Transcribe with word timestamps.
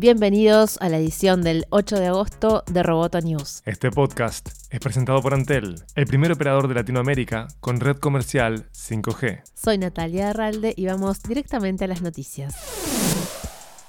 Bienvenidos 0.00 0.78
a 0.80 0.88
la 0.88 0.98
edición 0.98 1.42
del 1.42 1.66
8 1.70 1.98
de 1.98 2.06
agosto 2.06 2.62
de 2.70 2.84
Roboto 2.84 3.20
News. 3.20 3.62
Este 3.64 3.90
podcast 3.90 4.48
es 4.70 4.78
presentado 4.78 5.20
por 5.20 5.34
Antel, 5.34 5.82
el 5.96 6.06
primer 6.06 6.30
operador 6.30 6.68
de 6.68 6.74
Latinoamérica 6.74 7.48
con 7.58 7.80
red 7.80 7.96
comercial 7.96 8.68
5G. 8.70 9.42
Soy 9.54 9.76
Natalia 9.76 10.30
Arralde 10.30 10.72
y 10.76 10.86
vamos 10.86 11.20
directamente 11.24 11.86
a 11.86 11.88
las 11.88 12.00
noticias. 12.00 12.54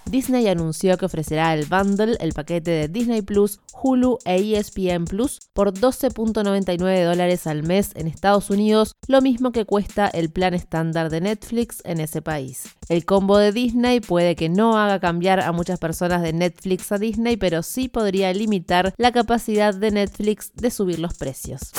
Disney 0.10 0.48
anunció 0.48 0.98
que 0.98 1.06
ofrecerá 1.06 1.54
el 1.54 1.68
bundle, 1.68 2.18
el 2.20 2.34
paquete 2.34 2.72
de 2.72 2.88
Disney 2.88 3.22
Plus, 3.22 3.60
Hulu 3.74 4.18
e 4.26 4.58
ESPN 4.58 5.06
Plus, 5.06 5.40
por 5.54 5.72
12.99 5.72 7.06
dólares 7.06 7.46
al 7.46 7.62
mes 7.62 7.92
en 7.94 8.08
Estados 8.08 8.50
Unidos, 8.50 8.94
lo 9.08 9.22
mismo 9.22 9.52
que 9.52 9.66
cuesta 9.66 10.08
el 10.08 10.32
plan 10.32 10.56
estándar 10.56 11.12
de 11.12 11.22
Netflix 11.22 11.82
en 11.86 12.00
ese 12.00 12.24
país. 12.24 12.64
El 12.88 13.06
combo 13.06 13.38
de 13.38 13.52
Disney 13.52 14.00
puede 14.00 14.36
que 14.36 14.50
no 14.50 14.80
haga 14.80 15.00
cambiar 15.00 15.42
a 15.42 15.52
muchas 15.52 15.78
personas 15.78 16.24
de 16.24 16.34
Netflix 16.34 16.92
a 16.92 16.98
Disney, 16.98 17.38
pero 17.38 17.62
sí 17.62 17.88
podría 17.88 18.34
limitar 18.34 18.96
la 18.98 19.12
capacidad 19.12 19.76
de 19.76 19.92
Netflix 19.92 20.52
de 20.56 20.72
subir 20.72 20.98
los 20.98 21.14
precios. 21.14 21.72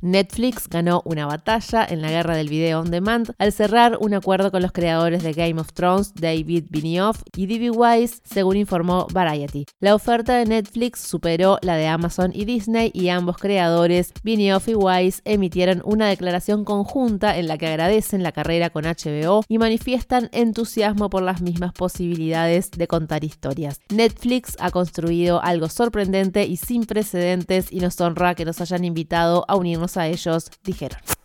Netflix 0.00 0.68
ganó 0.68 1.02
una 1.04 1.26
batalla 1.26 1.84
en 1.88 2.02
la 2.02 2.10
guerra 2.10 2.36
del 2.36 2.48
video 2.48 2.80
on 2.80 2.90
demand 2.90 3.32
al 3.38 3.52
cerrar 3.52 3.98
un 4.00 4.14
acuerdo 4.14 4.52
con 4.52 4.62
los 4.62 4.70
creadores 4.70 5.24
de 5.24 5.32
Game 5.32 5.60
of 5.60 5.72
Thrones, 5.72 6.12
David 6.14 6.66
Benioff 6.70 7.22
y 7.34 7.46
D.B. 7.46 7.70
Wise, 7.70 8.20
según 8.24 8.56
informó 8.56 9.08
Variety. 9.12 9.66
La 9.80 9.94
oferta 9.94 10.36
de 10.36 10.46
Netflix 10.46 11.00
superó 11.00 11.58
la 11.62 11.76
de 11.76 11.88
Amazon 11.88 12.30
y 12.32 12.44
Disney 12.44 12.92
y 12.94 13.08
ambos 13.08 13.38
creadores, 13.38 14.12
Benioff 14.22 14.68
y 14.68 14.74
Wise, 14.74 15.20
emitieron 15.24 15.82
una 15.84 16.08
declaración 16.08 16.64
conjunta 16.64 17.36
en 17.36 17.48
la 17.48 17.58
que 17.58 17.66
agradecen 17.66 18.22
la 18.22 18.32
carrera 18.32 18.70
con 18.70 18.84
HBO 18.84 19.42
y 19.48 19.58
manifiestan 19.58 20.28
entusiasmo 20.32 21.10
por 21.10 21.22
las 21.22 21.42
mismas 21.42 21.72
posibilidades 21.72 22.70
de 22.70 22.86
contar 22.86 23.24
historias. 23.24 23.80
Netflix 23.90 24.56
ha 24.60 24.70
construido 24.70 25.42
algo 25.42 25.68
sorprendente 25.68 26.46
y 26.46 26.56
sin 26.56 26.84
precedentes 26.84 27.72
y 27.72 27.80
nos 27.80 28.00
honra 28.00 28.36
que 28.36 28.44
nos 28.44 28.60
hayan 28.60 28.84
invitado 28.84 29.44
a 29.48 29.56
unirnos 29.56 29.87
a 29.96 30.06
ellos, 30.06 30.50
dijeron. 30.62 31.17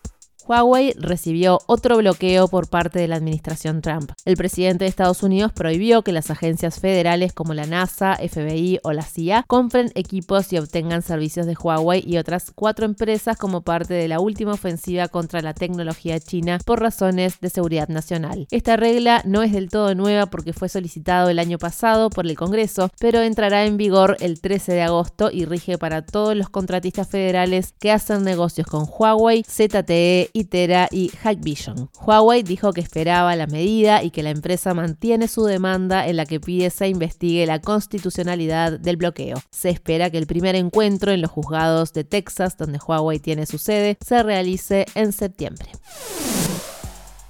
Huawei 0.48 0.94
recibió 0.98 1.60
otro 1.68 1.98
bloqueo 1.98 2.48
por 2.48 2.70
parte 2.70 3.00
de 3.00 3.08
la 3.08 3.16
administración 3.16 3.82
Trump. 3.82 4.12
El 4.26 4.36
presidente 4.36 4.84
de 4.84 4.90
Estados 4.90 5.24
Unidos 5.24 5.54
prohibió 5.54 6.02
que 6.02 6.12
las 6.12 6.30
agencias 6.32 6.80
federales 6.80 7.34
como 7.34 7.54
la 7.54 7.66
NASA, 7.66 8.16
FBI 8.18 8.80
o 8.84 8.92
la 8.92 9.04
CIA 9.04 9.46
compren 9.48 9.92
equipos 9.96 10.52
y 10.52 10.58
obtengan 10.58 11.02
servicios 11.02 11.46
de 11.46 11.56
Huawei 11.56 12.04
y 12.06 12.18
otras 12.18 12.52
cuatro 12.54 12.86
empresas 12.86 13.38
como 13.38 13.62
parte 13.62 13.94
de 13.94 14.08
la 14.08 14.20
última 14.20 14.54
ofensiva 14.54 15.08
contra 15.08 15.42
la 15.42 15.54
tecnología 15.54 16.20
china 16.20 16.60
por 16.66 16.82
razones 16.82 17.40
de 17.40 17.50
seguridad 17.50 17.88
nacional. 17.88 18.48
Esta 18.52 18.76
regla 18.76 19.22
no 19.26 19.44
es 19.44 19.54
del 19.54 19.70
todo 19.70 19.96
nueva 19.96 20.26
porque 20.26 20.54
fue 20.54 20.68
solicitado 20.68 21.30
el 21.30 21.40
año 21.40 21.58
pasado 21.58 22.10
por 22.10 22.26
el 22.26 22.36
Congreso, 22.36 22.90
pero 23.00 23.22
entrará 23.22 23.66
en 23.66 23.78
vigor 23.78 24.18
el 24.20 24.42
13 24.42 24.74
de 24.74 24.82
agosto 24.82 25.30
y 25.32 25.46
rige 25.46 25.78
para 25.78 26.06
todos 26.06 26.36
los 26.36 26.50
contratistas 26.50 27.08
federales 27.08 27.74
que 27.80 27.92
hacen 27.92 28.24
negocios 28.24 28.68
con 28.68 28.86
Huawei, 28.90 29.44
ZTE 29.44 30.33
Itera 30.34 30.90
y 30.92 31.12
Hikvision. 31.24 31.92
Huawei 32.02 32.42
dijo 32.42 32.74
que 32.74 32.82
esperaba 32.82 33.36
la 33.36 33.46
medida 33.46 34.02
y 34.02 34.10
que 34.10 34.24
la 34.24 34.32
empresa 34.32 34.74
mantiene 34.74 35.28
su 35.28 35.46
demanda 35.46 36.08
en 36.08 36.18
la 36.18 36.26
que 36.26 36.40
pide 36.40 36.72
se 36.72 36.88
investigue 36.88 37.46
la 37.46 37.62
constitucionalidad 37.62 38.80
del 38.80 38.98
bloqueo. 38.98 39.40
Se 39.52 39.70
espera 39.70 40.10
que 40.10 40.18
el 40.18 40.26
primer 40.26 40.56
encuentro 40.56 41.12
en 41.12 41.22
los 41.22 41.30
juzgados 41.30 41.94
de 41.94 42.04
Texas, 42.04 42.58
donde 42.58 42.80
Huawei 42.80 43.20
tiene 43.20 43.46
su 43.46 43.60
sede, 43.60 44.00
se 44.04 44.24
realice 44.24 44.88
en 44.96 45.14
septiembre. 45.14 45.68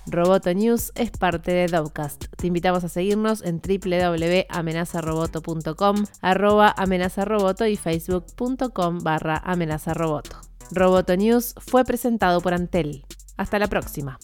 Roboto 0.05 0.53
News 0.53 0.91
es 0.95 1.11
parte 1.11 1.51
de 1.51 1.67
Dovcast. 1.67 2.25
Te 2.37 2.47
invitamos 2.47 2.83
a 2.83 2.89
seguirnos 2.89 3.41
en 3.41 3.61
www.amenazaroboto.com, 3.61 6.05
arroba 6.21 6.73
amenazaroboto 6.77 7.65
y 7.67 7.77
facebook.com 7.77 8.99
barra 8.99 9.37
amenazaroboto. 9.37 10.42
Roboto 10.75 11.15
News 11.15 11.55
fue 11.57 11.83
presentado 11.83 12.41
por 12.41 12.53
Antel. 12.53 13.05
Hasta 13.37 13.59
la 13.59 13.67
próxima. 13.67 14.19